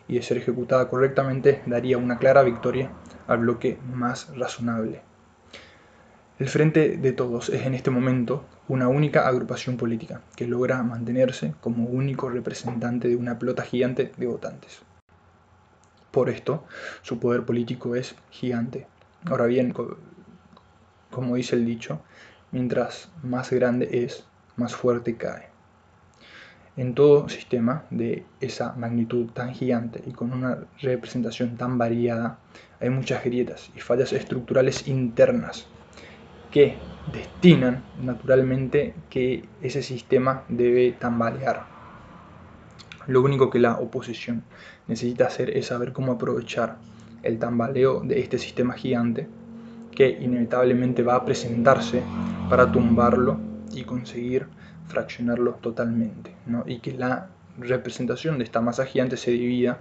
Y 0.08 0.16
de 0.16 0.22
ser 0.22 0.38
ejecutada 0.38 0.88
correctamente 0.88 1.64
daría 1.66 1.98
una 1.98 2.20
clara 2.20 2.44
victoria 2.44 2.92
al 3.28 3.40
bloque 3.40 3.80
más 3.92 4.36
razonable. 4.38 5.02
El 6.38 6.50
Frente 6.50 6.98
de 6.98 7.12
Todos 7.14 7.50
es 7.50 7.66
en 7.66 7.74
este 7.74 7.90
momento 7.90 8.46
una 8.68 8.88
única 8.88 9.28
agrupación 9.28 9.76
política 9.76 10.22
que 10.36 10.46
logra 10.46 10.84
mantenerse 10.84 11.56
como 11.62 11.86
único 11.86 12.30
representante 12.30 13.08
de 13.08 13.16
una 13.16 13.40
pelota 13.40 13.64
gigante 13.64 14.12
de 14.16 14.28
votantes. 14.28 14.82
Por 16.12 16.30
esto, 16.30 16.64
su 17.02 17.20
poder 17.20 17.44
político 17.44 17.96
es 17.96 18.16
gigante. 18.30 18.86
Ahora 19.26 19.48
bien, 19.48 19.74
como 21.18 21.36
dice 21.36 21.56
el 21.56 21.66
dicho, 21.66 22.00
mientras 22.52 23.10
más 23.24 23.52
grande 23.52 23.90
es, 24.04 24.28
más 24.56 24.76
fuerte 24.76 25.16
cae. 25.16 25.48
En 26.76 26.94
todo 26.94 27.28
sistema 27.28 27.86
de 27.90 28.24
esa 28.40 28.74
magnitud 28.74 29.26
tan 29.32 29.56
gigante 29.56 30.04
y 30.06 30.12
con 30.12 30.32
una 30.32 30.60
representación 30.80 31.58
tan 31.58 31.80
variada, 31.80 32.38
hay 32.80 32.92
muchas 32.92 33.24
grietas 33.24 33.72
y 33.76 33.80
fallas 33.80 34.14
estructurales 34.14 34.88
internas 34.88 35.66
que 36.52 36.76
destinan 37.12 37.84
naturalmente 38.00 38.94
que 39.10 39.44
ese 39.64 39.82
sistema 39.82 40.44
debe 40.50 40.92
tambalear. 40.92 41.66
Lo 43.08 43.24
único 43.24 43.50
que 43.50 43.58
la 43.58 43.80
oposición 43.80 44.44
necesita 44.88 45.26
hacer 45.26 45.58
es 45.58 45.66
saber 45.66 45.94
cómo 45.94 46.12
aprovechar 46.12 46.78
el 47.24 47.40
tambaleo 47.40 48.02
de 48.02 48.20
este 48.20 48.38
sistema 48.38 48.76
gigante 48.76 49.28
que 49.98 50.10
inevitablemente 50.10 51.02
va 51.02 51.16
a 51.16 51.26
presentarse 51.26 52.04
para 52.52 52.72
tumbarlo 52.72 53.40
y 53.74 53.84
conseguir 53.84 54.46
fraccionarlo 54.88 55.54
totalmente, 55.54 56.36
y 56.68 56.78
que 56.82 56.92
la 56.92 57.30
representación 57.58 58.38
de 58.38 58.44
esta 58.44 58.62
masa 58.62 58.86
gigante 58.86 59.18
se 59.18 59.32
divida 59.32 59.80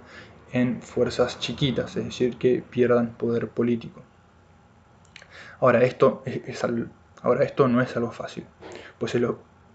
en 0.53 0.81
fuerzas 0.81 1.39
chiquitas, 1.39 1.95
es 1.97 2.05
decir, 2.05 2.37
que 2.37 2.63
pierdan 2.67 3.09
poder 3.11 3.49
político. 3.49 4.01
Ahora 5.59 5.83
esto, 5.83 6.23
es, 6.25 6.65
ahora, 7.21 7.43
esto 7.43 7.67
no 7.67 7.79
es 7.79 7.95
algo 7.95 8.11
fácil, 8.11 8.43
pues 8.97 9.13
el, 9.13 9.27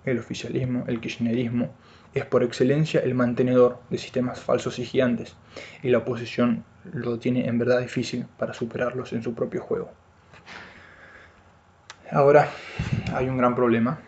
el 0.04 0.18
oficialismo, 0.18 0.82
el 0.88 0.99
kirchnerismo, 0.99 1.72
es 2.14 2.25
por 2.26 2.42
excelencia 2.42 2.99
el 2.99 3.14
mantenedor 3.14 3.78
de 3.90 3.99
sistemas 3.99 4.40
falsos 4.40 4.80
y 4.80 4.87
gigantes, 4.87 5.37
y 5.84 5.90
la 5.90 5.99
oposición 5.99 6.64
lo 6.92 7.20
tiene 7.20 7.46
en 7.46 7.58
verdad 7.58 7.78
difícil 7.78 8.26
para 8.37 8.54
superarlos 8.54 9.12
en 9.12 9.22
su 9.22 9.34
propio 9.34 9.62
juego. 9.62 10.01
Ahora 12.14 12.50
hay 13.14 13.26
un 13.31 13.38
gran 13.38 13.54
problema, 13.54 13.99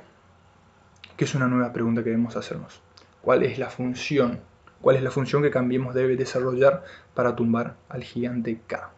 que 1.17 1.25
es 1.25 1.35
una 1.35 1.47
nueva 1.47 1.73
pregunta 1.73 2.03
que 2.03 2.11
debemos 2.11 2.37
hacernos. 2.37 2.83
¿Cuál 3.23 3.43
es 3.45 3.59
la 3.59 3.71
función? 3.71 4.41
¿Cuál 4.83 4.97
es 4.97 5.03
la 5.03 5.11
función 5.11 5.41
que 5.41 5.51
Cambiemos 5.51 5.95
debe 5.95 6.15
desarrollar 6.15 6.85
para 7.15 7.35
tumbar 7.35 7.77
al 7.89 8.05
gigante 8.05 8.61
K? 8.67 8.91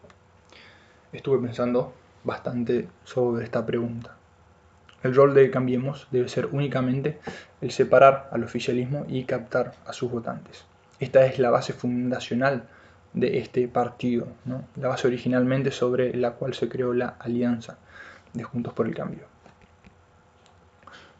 Estuve 1.13 1.39
pensando 1.39 1.93
bastante 2.25 2.89
sobre 3.05 3.45
esta 3.45 3.65
pregunta. 3.65 4.17
El 5.03 5.15
rol 5.15 5.33
de 5.33 5.49
Cambiemos 5.51 6.09
debe 6.11 6.27
ser 6.27 6.49
únicamente 6.51 7.17
el 7.61 7.71
separar 7.71 8.27
al 8.33 8.43
oficialismo 8.43 9.05
y 9.07 9.23
captar 9.23 9.71
a 9.85 9.93
sus 9.93 10.11
votantes. 10.11 10.65
Esta 10.99 11.25
es 11.25 11.39
la 11.39 11.49
base 11.49 11.71
fundacional 11.71 12.67
de 13.13 13.37
este 13.37 13.69
partido, 13.69 14.27
la 14.75 14.89
base 14.89 15.07
originalmente 15.07 15.71
sobre 15.71 16.13
la 16.13 16.31
cual 16.31 16.55
se 16.55 16.67
creó 16.67 16.93
la 16.93 17.15
alianza 17.19 17.77
de 18.37 18.43
Juntos 18.43 18.73
por 18.73 18.87
el 18.87 18.95
Cambio. 18.95 19.25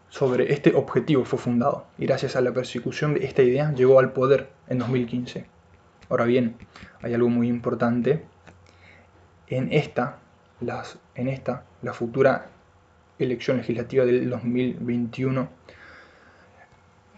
Sobre 0.09 0.53
este 0.53 0.73
objetivo 0.73 1.25
fue 1.25 1.37
fundado 1.37 1.85
y 1.97 2.05
gracias 2.05 2.35
a 2.35 2.41
la 2.41 2.53
persecución 2.53 3.13
de 3.13 3.25
esta 3.25 3.43
idea 3.43 3.73
llegó 3.73 3.99
al 3.99 4.13
poder 4.13 4.49
en 4.67 4.79
2015. 4.79 5.45
Ahora 6.09 6.25
bien, 6.25 6.55
hay 7.01 7.13
algo 7.13 7.29
muy 7.29 7.49
importante. 7.49 8.23
En 9.47 9.71
esta, 9.71 10.19
las, 10.61 10.97
en 11.15 11.27
esta, 11.27 11.65
la 11.81 11.93
futura 11.93 12.47
elección 13.19 13.57
legislativa 13.57 14.05
del 14.05 14.29
2021, 14.29 15.49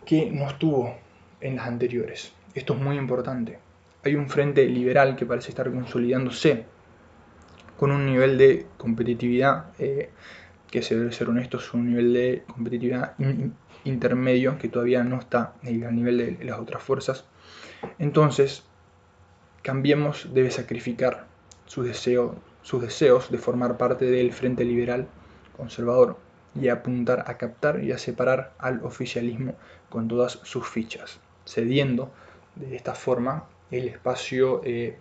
que 0.05 0.31
no 0.31 0.47
estuvo 0.47 0.97
en 1.41 1.55
las 1.55 1.67
anteriores. 1.67 2.33
Esto 2.53 2.73
es 2.73 2.81
muy 2.81 2.97
importante. 2.97 3.59
Hay 4.03 4.15
un 4.15 4.29
frente 4.29 4.65
liberal 4.65 5.15
que 5.15 5.25
parece 5.25 5.49
estar 5.49 5.71
consolidándose 5.71 6.65
con 7.79 7.91
un 7.91 8.05
nivel 8.05 8.37
de 8.37 8.65
competitividad 8.77 9.67
eh, 9.79 10.09
que 10.69 10.81
se 10.81 10.97
debe 10.97 11.11
ser 11.11 11.29
honesto, 11.29 11.57
es 11.57 11.73
un 11.73 11.87
nivel 11.87 12.13
de 12.13 12.43
competitividad 12.53 13.15
intermedio 13.85 14.57
que 14.57 14.67
todavía 14.67 15.03
no 15.03 15.17
está 15.17 15.53
al 15.63 15.95
nivel 15.95 16.37
de 16.37 16.45
las 16.45 16.59
otras 16.59 16.83
fuerzas. 16.83 17.25
Entonces, 17.97 18.63
Cambiemos 19.61 20.29
debe 20.33 20.51
sacrificar 20.51 21.27
sus 21.65 21.85
deseos 21.85 23.31
de 23.31 23.37
formar 23.37 23.77
parte 23.77 24.05
del 24.05 24.31
Frente 24.31 24.63
Liberal 24.63 25.07
Conservador 25.57 26.17
y 26.55 26.69
apuntar 26.69 27.25
a 27.27 27.37
captar 27.37 27.83
y 27.83 27.91
a 27.91 27.97
separar 27.97 28.53
al 28.57 28.83
oficialismo 28.85 29.55
con 29.89 30.07
todas 30.07 30.39
sus 30.43 30.67
fichas, 30.67 31.19
cediendo 31.45 32.09
de 32.55 32.75
esta 32.75 32.95
forma 32.95 33.49
el 33.69 33.89
espacio 33.89 34.61
eh, 34.63 34.97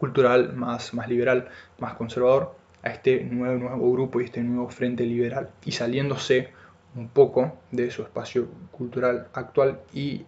cultural 0.00 0.54
más, 0.54 0.94
más 0.94 1.08
liberal, 1.08 1.48
más 1.78 1.94
conservador, 1.94 2.56
a 2.82 2.88
este 2.90 3.22
nuevo, 3.24 3.58
nuevo 3.58 3.92
grupo 3.92 4.20
y 4.20 4.24
este 4.24 4.42
nuevo 4.42 4.70
frente 4.70 5.04
liberal 5.04 5.50
y 5.64 5.72
saliéndose 5.72 6.48
un 6.96 7.08
poco 7.08 7.58
de 7.70 7.90
su 7.90 8.02
espacio 8.02 8.48
cultural 8.72 9.28
actual 9.34 9.80
y 9.92 10.24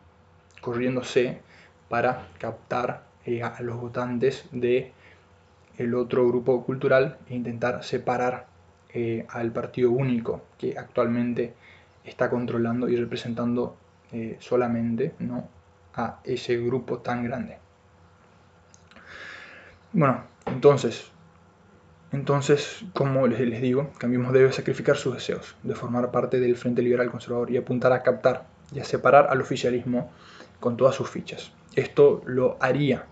corriéndose 0.60 1.40
para 1.88 2.28
captar 2.38 3.04
eh, 3.24 3.42
a 3.42 3.60
los 3.62 3.80
votantes 3.80 4.44
de 4.52 4.92
el 5.78 5.94
otro 5.94 6.28
grupo 6.28 6.62
cultural 6.64 7.18
e 7.28 7.34
intentar 7.34 7.82
separar 7.82 8.46
eh, 8.92 9.24
al 9.30 9.50
partido 9.52 9.90
único 9.90 10.42
que 10.58 10.78
actualmente 10.78 11.54
está 12.04 12.28
controlando 12.28 12.88
y 12.88 12.96
representando 12.96 13.76
eh, 14.12 14.36
solamente 14.38 15.14
¿no? 15.18 15.48
a 15.94 16.20
ese 16.24 16.58
grupo 16.58 16.98
tan 16.98 17.24
grande. 17.24 17.61
Bueno, 19.94 20.24
entonces, 20.46 21.10
entonces, 22.12 22.84
como 22.94 23.26
les, 23.26 23.60
digo, 23.60 23.90
Cambiemos 23.98 24.32
debe 24.32 24.50
sacrificar 24.52 24.96
sus 24.96 25.14
deseos 25.14 25.54
de 25.62 25.74
formar 25.74 26.10
parte 26.10 26.40
del 26.40 26.56
Frente 26.56 26.80
Liberal 26.80 27.10
Conservador 27.10 27.50
y 27.50 27.58
apuntar 27.58 27.92
a 27.92 28.02
captar 28.02 28.46
y 28.72 28.80
a 28.80 28.84
separar 28.84 29.26
al 29.28 29.42
oficialismo 29.42 30.10
con 30.60 30.78
todas 30.78 30.94
sus 30.94 31.10
fichas. 31.10 31.52
Esto 31.74 32.22
lo 32.24 32.56
haría, 32.60 33.04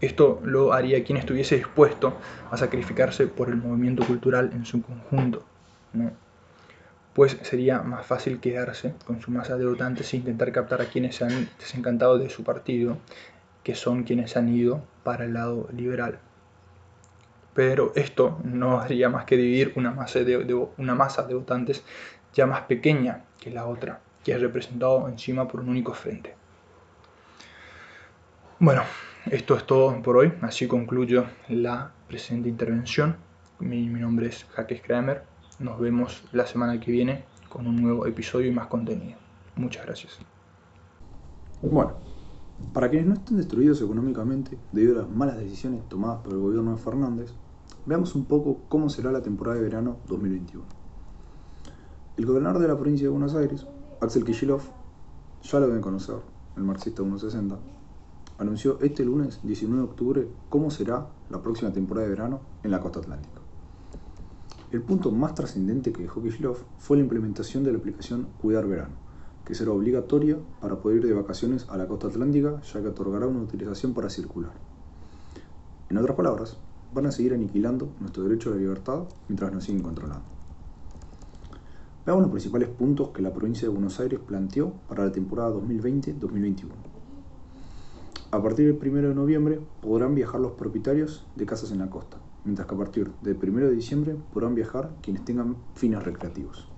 esto 0.00 0.40
lo 0.42 0.72
haría 0.72 1.04
quien 1.04 1.18
estuviese 1.18 1.56
dispuesto 1.56 2.16
a 2.50 2.56
sacrificarse 2.56 3.28
por 3.28 3.48
el 3.48 3.56
movimiento 3.56 4.04
cultural 4.04 4.50
en 4.52 4.64
su 4.64 4.82
conjunto, 4.82 5.44
pues 7.14 7.38
sería 7.42 7.82
más 7.82 8.04
fácil 8.04 8.40
quedarse 8.40 8.94
con 9.06 9.22
su 9.22 9.30
masa 9.30 9.56
de 9.56 9.64
votantes 9.64 10.12
e 10.12 10.18
intentar 10.18 10.52
captar 10.52 10.82
a 10.82 10.86
quienes 10.86 11.16
se 11.16 11.24
han 11.24 11.48
desencantado 11.58 12.18
de 12.18 12.30
su 12.30 12.44
partido 12.44 12.98
que 13.66 13.74
son 13.74 14.04
quienes 14.04 14.36
han 14.36 14.48
ido 14.48 14.80
para 15.02 15.24
el 15.24 15.34
lado 15.34 15.68
liberal. 15.72 16.20
Pero 17.52 17.90
esto 17.96 18.38
no 18.44 18.78
haría 18.78 19.08
más 19.08 19.24
que 19.24 19.36
dividir 19.36 19.72
una 19.74 19.90
masa 19.90 20.20
de, 20.20 20.68
una 20.76 20.94
masa 20.94 21.24
de 21.24 21.34
votantes 21.34 21.82
ya 22.32 22.46
más 22.46 22.60
pequeña 22.60 23.24
que 23.40 23.50
la 23.50 23.66
otra, 23.66 23.98
que 24.22 24.30
es 24.30 24.40
representado 24.40 25.08
encima 25.08 25.48
por 25.48 25.58
un 25.58 25.70
único 25.70 25.94
frente. 25.94 26.36
Bueno, 28.60 28.84
esto 29.32 29.56
es 29.56 29.66
todo 29.66 30.00
por 30.00 30.16
hoy, 30.16 30.32
así 30.42 30.68
concluyo 30.68 31.26
la 31.48 31.90
presente 32.06 32.48
intervención. 32.48 33.16
Mi, 33.58 33.84
nombre 33.88 34.28
es 34.28 34.44
Jaques 34.54 34.80
Kramer, 34.80 35.24
nos 35.58 35.80
vemos 35.80 36.22
la 36.30 36.46
semana 36.46 36.78
que 36.78 36.92
viene 36.92 37.24
con 37.48 37.66
un 37.66 37.82
nuevo 37.82 38.06
episodio 38.06 38.46
y 38.46 38.52
más 38.52 38.68
contenido. 38.68 39.18
Muchas 39.56 39.84
gracias. 39.86 40.20
Bueno, 41.62 42.05
para 42.72 42.90
quienes 42.90 43.08
no 43.08 43.14
estén 43.14 43.36
destruidos 43.36 43.80
económicamente 43.80 44.58
debido 44.72 44.98
a 44.98 45.02
las 45.02 45.10
malas 45.10 45.38
decisiones 45.38 45.88
tomadas 45.88 46.20
por 46.22 46.32
el 46.32 46.40
gobierno 46.40 46.72
de 46.72 46.78
Fernández, 46.78 47.32
veamos 47.86 48.14
un 48.14 48.24
poco 48.24 48.58
cómo 48.68 48.88
será 48.88 49.12
la 49.12 49.22
temporada 49.22 49.56
de 49.56 49.62
verano 49.62 49.96
2021. 50.08 50.64
El 52.16 52.26
gobernador 52.26 52.60
de 52.62 52.68
la 52.68 52.76
provincia 52.76 53.06
de 53.06 53.10
Buenos 53.10 53.34
Aires, 53.34 53.66
Axel 54.00 54.24
Kicillof, 54.24 54.68
ya 55.42 55.60
lo 55.60 55.66
deben 55.66 55.82
conocer, 55.82 56.16
el 56.56 56.64
marxista 56.64 57.02
160, 57.02 57.58
anunció 58.38 58.78
este 58.80 59.04
lunes 59.04 59.40
19 59.42 59.82
de 59.82 59.88
octubre 59.88 60.28
cómo 60.48 60.70
será 60.70 61.06
la 61.30 61.42
próxima 61.42 61.72
temporada 61.72 62.06
de 62.06 62.14
verano 62.14 62.40
en 62.62 62.70
la 62.70 62.80
costa 62.80 63.00
atlántica. 63.00 63.40
El 64.72 64.82
punto 64.82 65.12
más 65.12 65.34
trascendente 65.34 65.92
que 65.92 66.02
dejó 66.02 66.22
Kicillof 66.22 66.62
fue 66.78 66.96
la 66.96 67.04
implementación 67.04 67.62
de 67.64 67.72
la 67.72 67.78
aplicación 67.78 68.28
Cuidar 68.40 68.66
Verano, 68.66 69.05
que 69.46 69.54
será 69.54 69.70
obligatoria 69.70 70.36
para 70.60 70.76
poder 70.76 70.98
ir 70.98 71.06
de 71.06 71.14
vacaciones 71.14 71.66
a 71.70 71.76
la 71.76 71.86
costa 71.86 72.08
atlántica, 72.08 72.60
ya 72.60 72.82
que 72.82 72.88
otorgará 72.88 73.28
una 73.28 73.42
utilización 73.42 73.94
para 73.94 74.10
circular. 74.10 74.52
En 75.88 75.96
otras 75.96 76.16
palabras, 76.16 76.56
van 76.92 77.06
a 77.06 77.12
seguir 77.12 77.32
aniquilando 77.32 77.88
nuestro 78.00 78.24
derecho 78.24 78.50
a 78.50 78.54
la 78.54 78.60
libertad 78.60 79.04
mientras 79.28 79.52
nos 79.52 79.64
siguen 79.64 79.82
controlando. 79.82 80.24
Veamos 82.04 82.22
los 82.22 82.32
principales 82.32 82.68
puntos 82.68 83.10
que 83.10 83.22
la 83.22 83.32
provincia 83.32 83.68
de 83.68 83.74
Buenos 83.74 84.00
Aires 84.00 84.18
planteó 84.18 84.72
para 84.88 85.04
la 85.04 85.12
temporada 85.12 85.54
2020-2021. 85.54 86.68
A 88.32 88.42
partir 88.42 88.66
del 88.66 88.90
1 88.92 89.08
de 89.08 89.14
noviembre 89.14 89.60
podrán 89.80 90.14
viajar 90.16 90.40
los 90.40 90.52
propietarios 90.52 91.24
de 91.36 91.46
casas 91.46 91.70
en 91.70 91.78
la 91.78 91.88
costa, 91.88 92.18
mientras 92.44 92.66
que 92.66 92.74
a 92.74 92.78
partir 92.78 93.12
del 93.22 93.36
1 93.40 93.66
de 93.66 93.72
diciembre 93.72 94.16
podrán 94.32 94.56
viajar 94.56 94.90
quienes 95.02 95.24
tengan 95.24 95.56
fines 95.74 96.02
recreativos. 96.02 96.75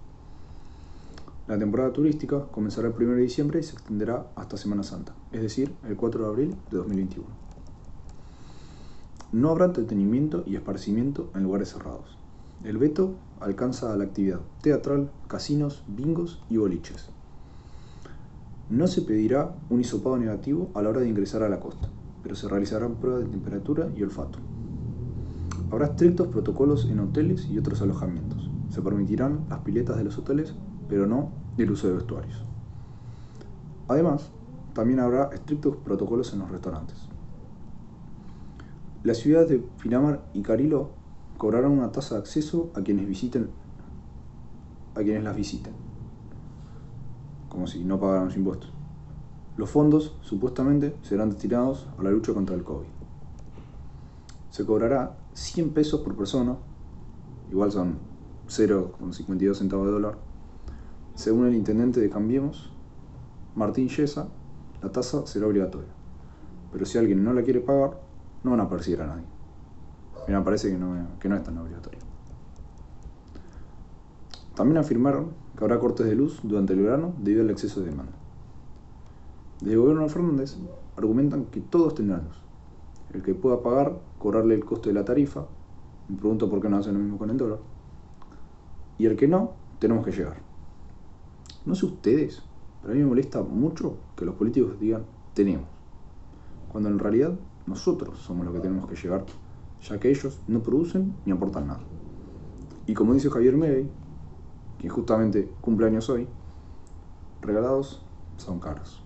La 1.48 1.58
temporada 1.58 1.94
turística 1.94 2.44
comenzará 2.50 2.88
el 2.88 2.94
1 2.94 3.14
de 3.14 3.22
diciembre 3.22 3.60
y 3.60 3.62
se 3.62 3.72
extenderá 3.72 4.26
hasta 4.36 4.58
Semana 4.58 4.82
Santa, 4.82 5.14
es 5.32 5.40
decir, 5.40 5.72
el 5.88 5.96
4 5.96 6.22
de 6.22 6.28
abril 6.28 6.56
de 6.70 6.76
2021. 6.76 7.26
No 9.32 9.48
habrá 9.48 9.64
entretenimiento 9.64 10.44
y 10.46 10.56
esparcimiento 10.56 11.30
en 11.34 11.44
lugares 11.44 11.70
cerrados. 11.70 12.18
El 12.64 12.76
veto 12.76 13.14
alcanza 13.40 13.90
a 13.90 13.96
la 13.96 14.04
actividad 14.04 14.40
teatral, 14.60 15.10
casinos, 15.26 15.84
bingos 15.88 16.42
y 16.50 16.58
boliches. 16.58 17.08
No 18.68 18.86
se 18.86 19.00
pedirá 19.00 19.54
un 19.70 19.80
hisopado 19.80 20.18
negativo 20.18 20.70
a 20.74 20.82
la 20.82 20.90
hora 20.90 21.00
de 21.00 21.08
ingresar 21.08 21.42
a 21.42 21.48
la 21.48 21.60
costa, 21.60 21.88
pero 22.22 22.34
se 22.34 22.46
realizarán 22.46 22.96
pruebas 22.96 23.24
de 23.24 23.30
temperatura 23.30 23.88
y 23.96 24.02
olfato. 24.02 24.38
Habrá 25.70 25.86
estrictos 25.86 26.28
protocolos 26.28 26.90
en 26.90 27.00
hoteles 27.00 27.46
y 27.46 27.56
otros 27.56 27.80
alojamientos. 27.80 28.50
Se 28.68 28.82
permitirán 28.82 29.46
las 29.48 29.60
piletas 29.60 29.96
de 29.96 30.04
los 30.04 30.18
hoteles, 30.18 30.54
pero 30.88 31.06
no 31.06 31.30
el 31.56 31.70
uso 31.70 31.88
de 31.88 31.94
vestuarios. 31.94 32.42
Además, 33.88 34.30
también 34.74 35.00
habrá 35.00 35.30
estrictos 35.32 35.76
protocolos 35.76 36.32
en 36.32 36.40
los 36.40 36.50
restaurantes. 36.50 37.08
Las 39.02 39.18
ciudades 39.18 39.48
de 39.48 39.58
Pinamar 39.58 40.24
y 40.34 40.42
Carilo 40.42 40.90
cobrarán 41.36 41.70
una 41.72 41.92
tasa 41.92 42.16
de 42.16 42.20
acceso 42.20 42.70
a 42.74 42.82
quienes 42.82 43.06
visiten 43.06 43.50
a 44.94 45.02
quienes 45.02 45.22
las 45.22 45.36
visiten, 45.36 45.72
como 47.48 47.68
si 47.68 47.84
no 47.84 48.00
pagaran 48.00 48.26
los 48.26 48.36
impuestos. 48.36 48.72
Los 49.56 49.70
fondos 49.70 50.16
supuestamente 50.22 50.96
serán 51.02 51.30
destinados 51.30 51.88
a 51.98 52.02
la 52.02 52.10
lucha 52.10 52.34
contra 52.34 52.56
el 52.56 52.64
COVID. 52.64 52.86
Se 54.50 54.66
cobrará 54.66 55.16
100 55.34 55.70
pesos 55.70 56.00
por 56.00 56.16
persona, 56.16 56.56
igual 57.50 57.70
son 57.70 57.98
0,52 58.48 59.54
centavos 59.54 59.86
de 59.86 59.92
dólar. 59.92 60.27
Según 61.18 61.48
el 61.48 61.54
intendente 61.56 61.98
de 61.98 62.08
Cambiemos, 62.08 62.70
Martín 63.56 63.88
Yesa, 63.88 64.28
la 64.80 64.92
tasa 64.92 65.26
será 65.26 65.48
obligatoria. 65.48 65.90
Pero 66.70 66.86
si 66.86 66.96
alguien 66.96 67.24
no 67.24 67.32
la 67.32 67.42
quiere 67.42 67.58
pagar, 67.58 67.98
no 68.44 68.52
van 68.52 68.60
a 68.60 68.68
perseguir 68.68 69.02
a 69.02 69.08
nadie 69.08 69.38
me 70.36 70.42
parece 70.42 70.70
que 70.70 70.78
no, 70.78 70.94
que 71.18 71.28
no 71.28 71.36
es 71.36 71.42
tan 71.42 71.56
obligatorio. 71.58 72.00
También 74.54 74.78
afirmaron 74.78 75.30
que 75.56 75.64
habrá 75.64 75.78
cortes 75.78 76.06
de 76.06 76.14
luz 76.14 76.40
durante 76.42 76.74
el 76.74 76.80
verano 76.80 77.14
debido 77.18 77.42
al 77.42 77.50
exceso 77.50 77.80
de 77.80 77.90
demanda. 77.90 78.12
Desde 79.60 79.72
el 79.72 79.80
gobierno 79.80 80.02
de 80.02 80.08
Fernández 80.08 80.56
argumentan 80.96 81.46
que 81.46 81.60
todos 81.60 81.94
tendrán 81.94 82.24
luz. 82.24 82.36
El 83.12 83.22
que 83.22 83.34
pueda 83.34 83.62
pagar, 83.62 83.98
cobrarle 84.18 84.54
el 84.54 84.64
coste 84.64 84.90
de 84.90 84.94
la 84.94 85.04
tarifa, 85.04 85.46
me 86.08 86.16
pregunto 86.16 86.50
por 86.50 86.60
qué 86.60 86.68
no 86.68 86.76
hacen 86.76 86.94
lo 86.94 87.00
mismo 87.00 87.18
con 87.18 87.30
el 87.30 87.36
dólar. 87.36 87.58
Y 88.98 89.06
el 89.06 89.16
que 89.16 89.28
no, 89.28 89.52
tenemos 89.78 90.04
que 90.04 90.12
llegar. 90.12 90.47
No 91.68 91.74
sé 91.74 91.84
ustedes, 91.84 92.42
pero 92.80 92.94
a 92.94 92.96
mí 92.96 93.02
me 93.02 93.08
molesta 93.08 93.42
mucho 93.42 93.98
que 94.16 94.24
los 94.24 94.36
políticos 94.36 94.80
digan 94.80 95.04
tenemos, 95.34 95.68
cuando 96.72 96.88
en 96.88 96.98
realidad 96.98 97.38
nosotros 97.66 98.18
somos 98.20 98.46
los 98.46 98.54
que 98.54 98.60
tenemos 98.60 98.88
que 98.88 98.96
llegar 98.96 99.26
ya 99.82 100.00
que 100.00 100.08
ellos 100.08 100.40
no 100.46 100.62
producen 100.62 101.14
ni 101.26 101.32
aportan 101.32 101.66
nada. 101.66 101.82
Y 102.86 102.94
como 102.94 103.12
dice 103.12 103.28
Javier 103.28 103.58
Medey, 103.58 103.86
quien 104.78 104.90
justamente 104.90 105.52
cumple 105.60 105.88
años 105.88 106.08
hoy, 106.08 106.26
regalados 107.42 108.02
son 108.38 108.60
caros. 108.60 109.02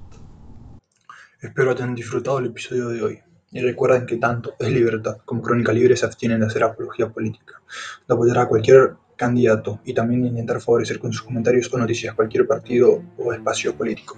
Espero 1.40 1.72
hayan 1.72 1.96
disfrutado 1.96 2.38
el 2.38 2.46
episodio 2.46 2.90
de 2.90 3.02
hoy. 3.02 3.18
Y 3.50 3.60
recuerden 3.60 4.06
que 4.06 4.18
tanto 4.18 4.54
es 4.60 4.70
libertad 4.70 5.16
como 5.24 5.42
Crónica 5.42 5.72
Libre 5.72 5.96
se 5.96 6.06
abstienen 6.06 6.38
de 6.38 6.46
hacer 6.46 6.62
apología 6.62 7.12
política, 7.12 7.60
de 8.06 8.14
apoyar 8.14 8.38
a 8.38 8.46
cualquier 8.46 8.94
candidato 9.22 9.78
y 9.84 9.94
también 9.94 10.26
intentar 10.26 10.60
favorecer 10.60 10.98
con 10.98 11.12
sus 11.12 11.22
comentarios 11.22 11.72
o 11.72 11.78
noticias 11.78 12.14
cualquier 12.14 12.44
partido 12.44 13.00
o 13.16 13.32
espacio 13.32 13.72
político. 13.76 14.16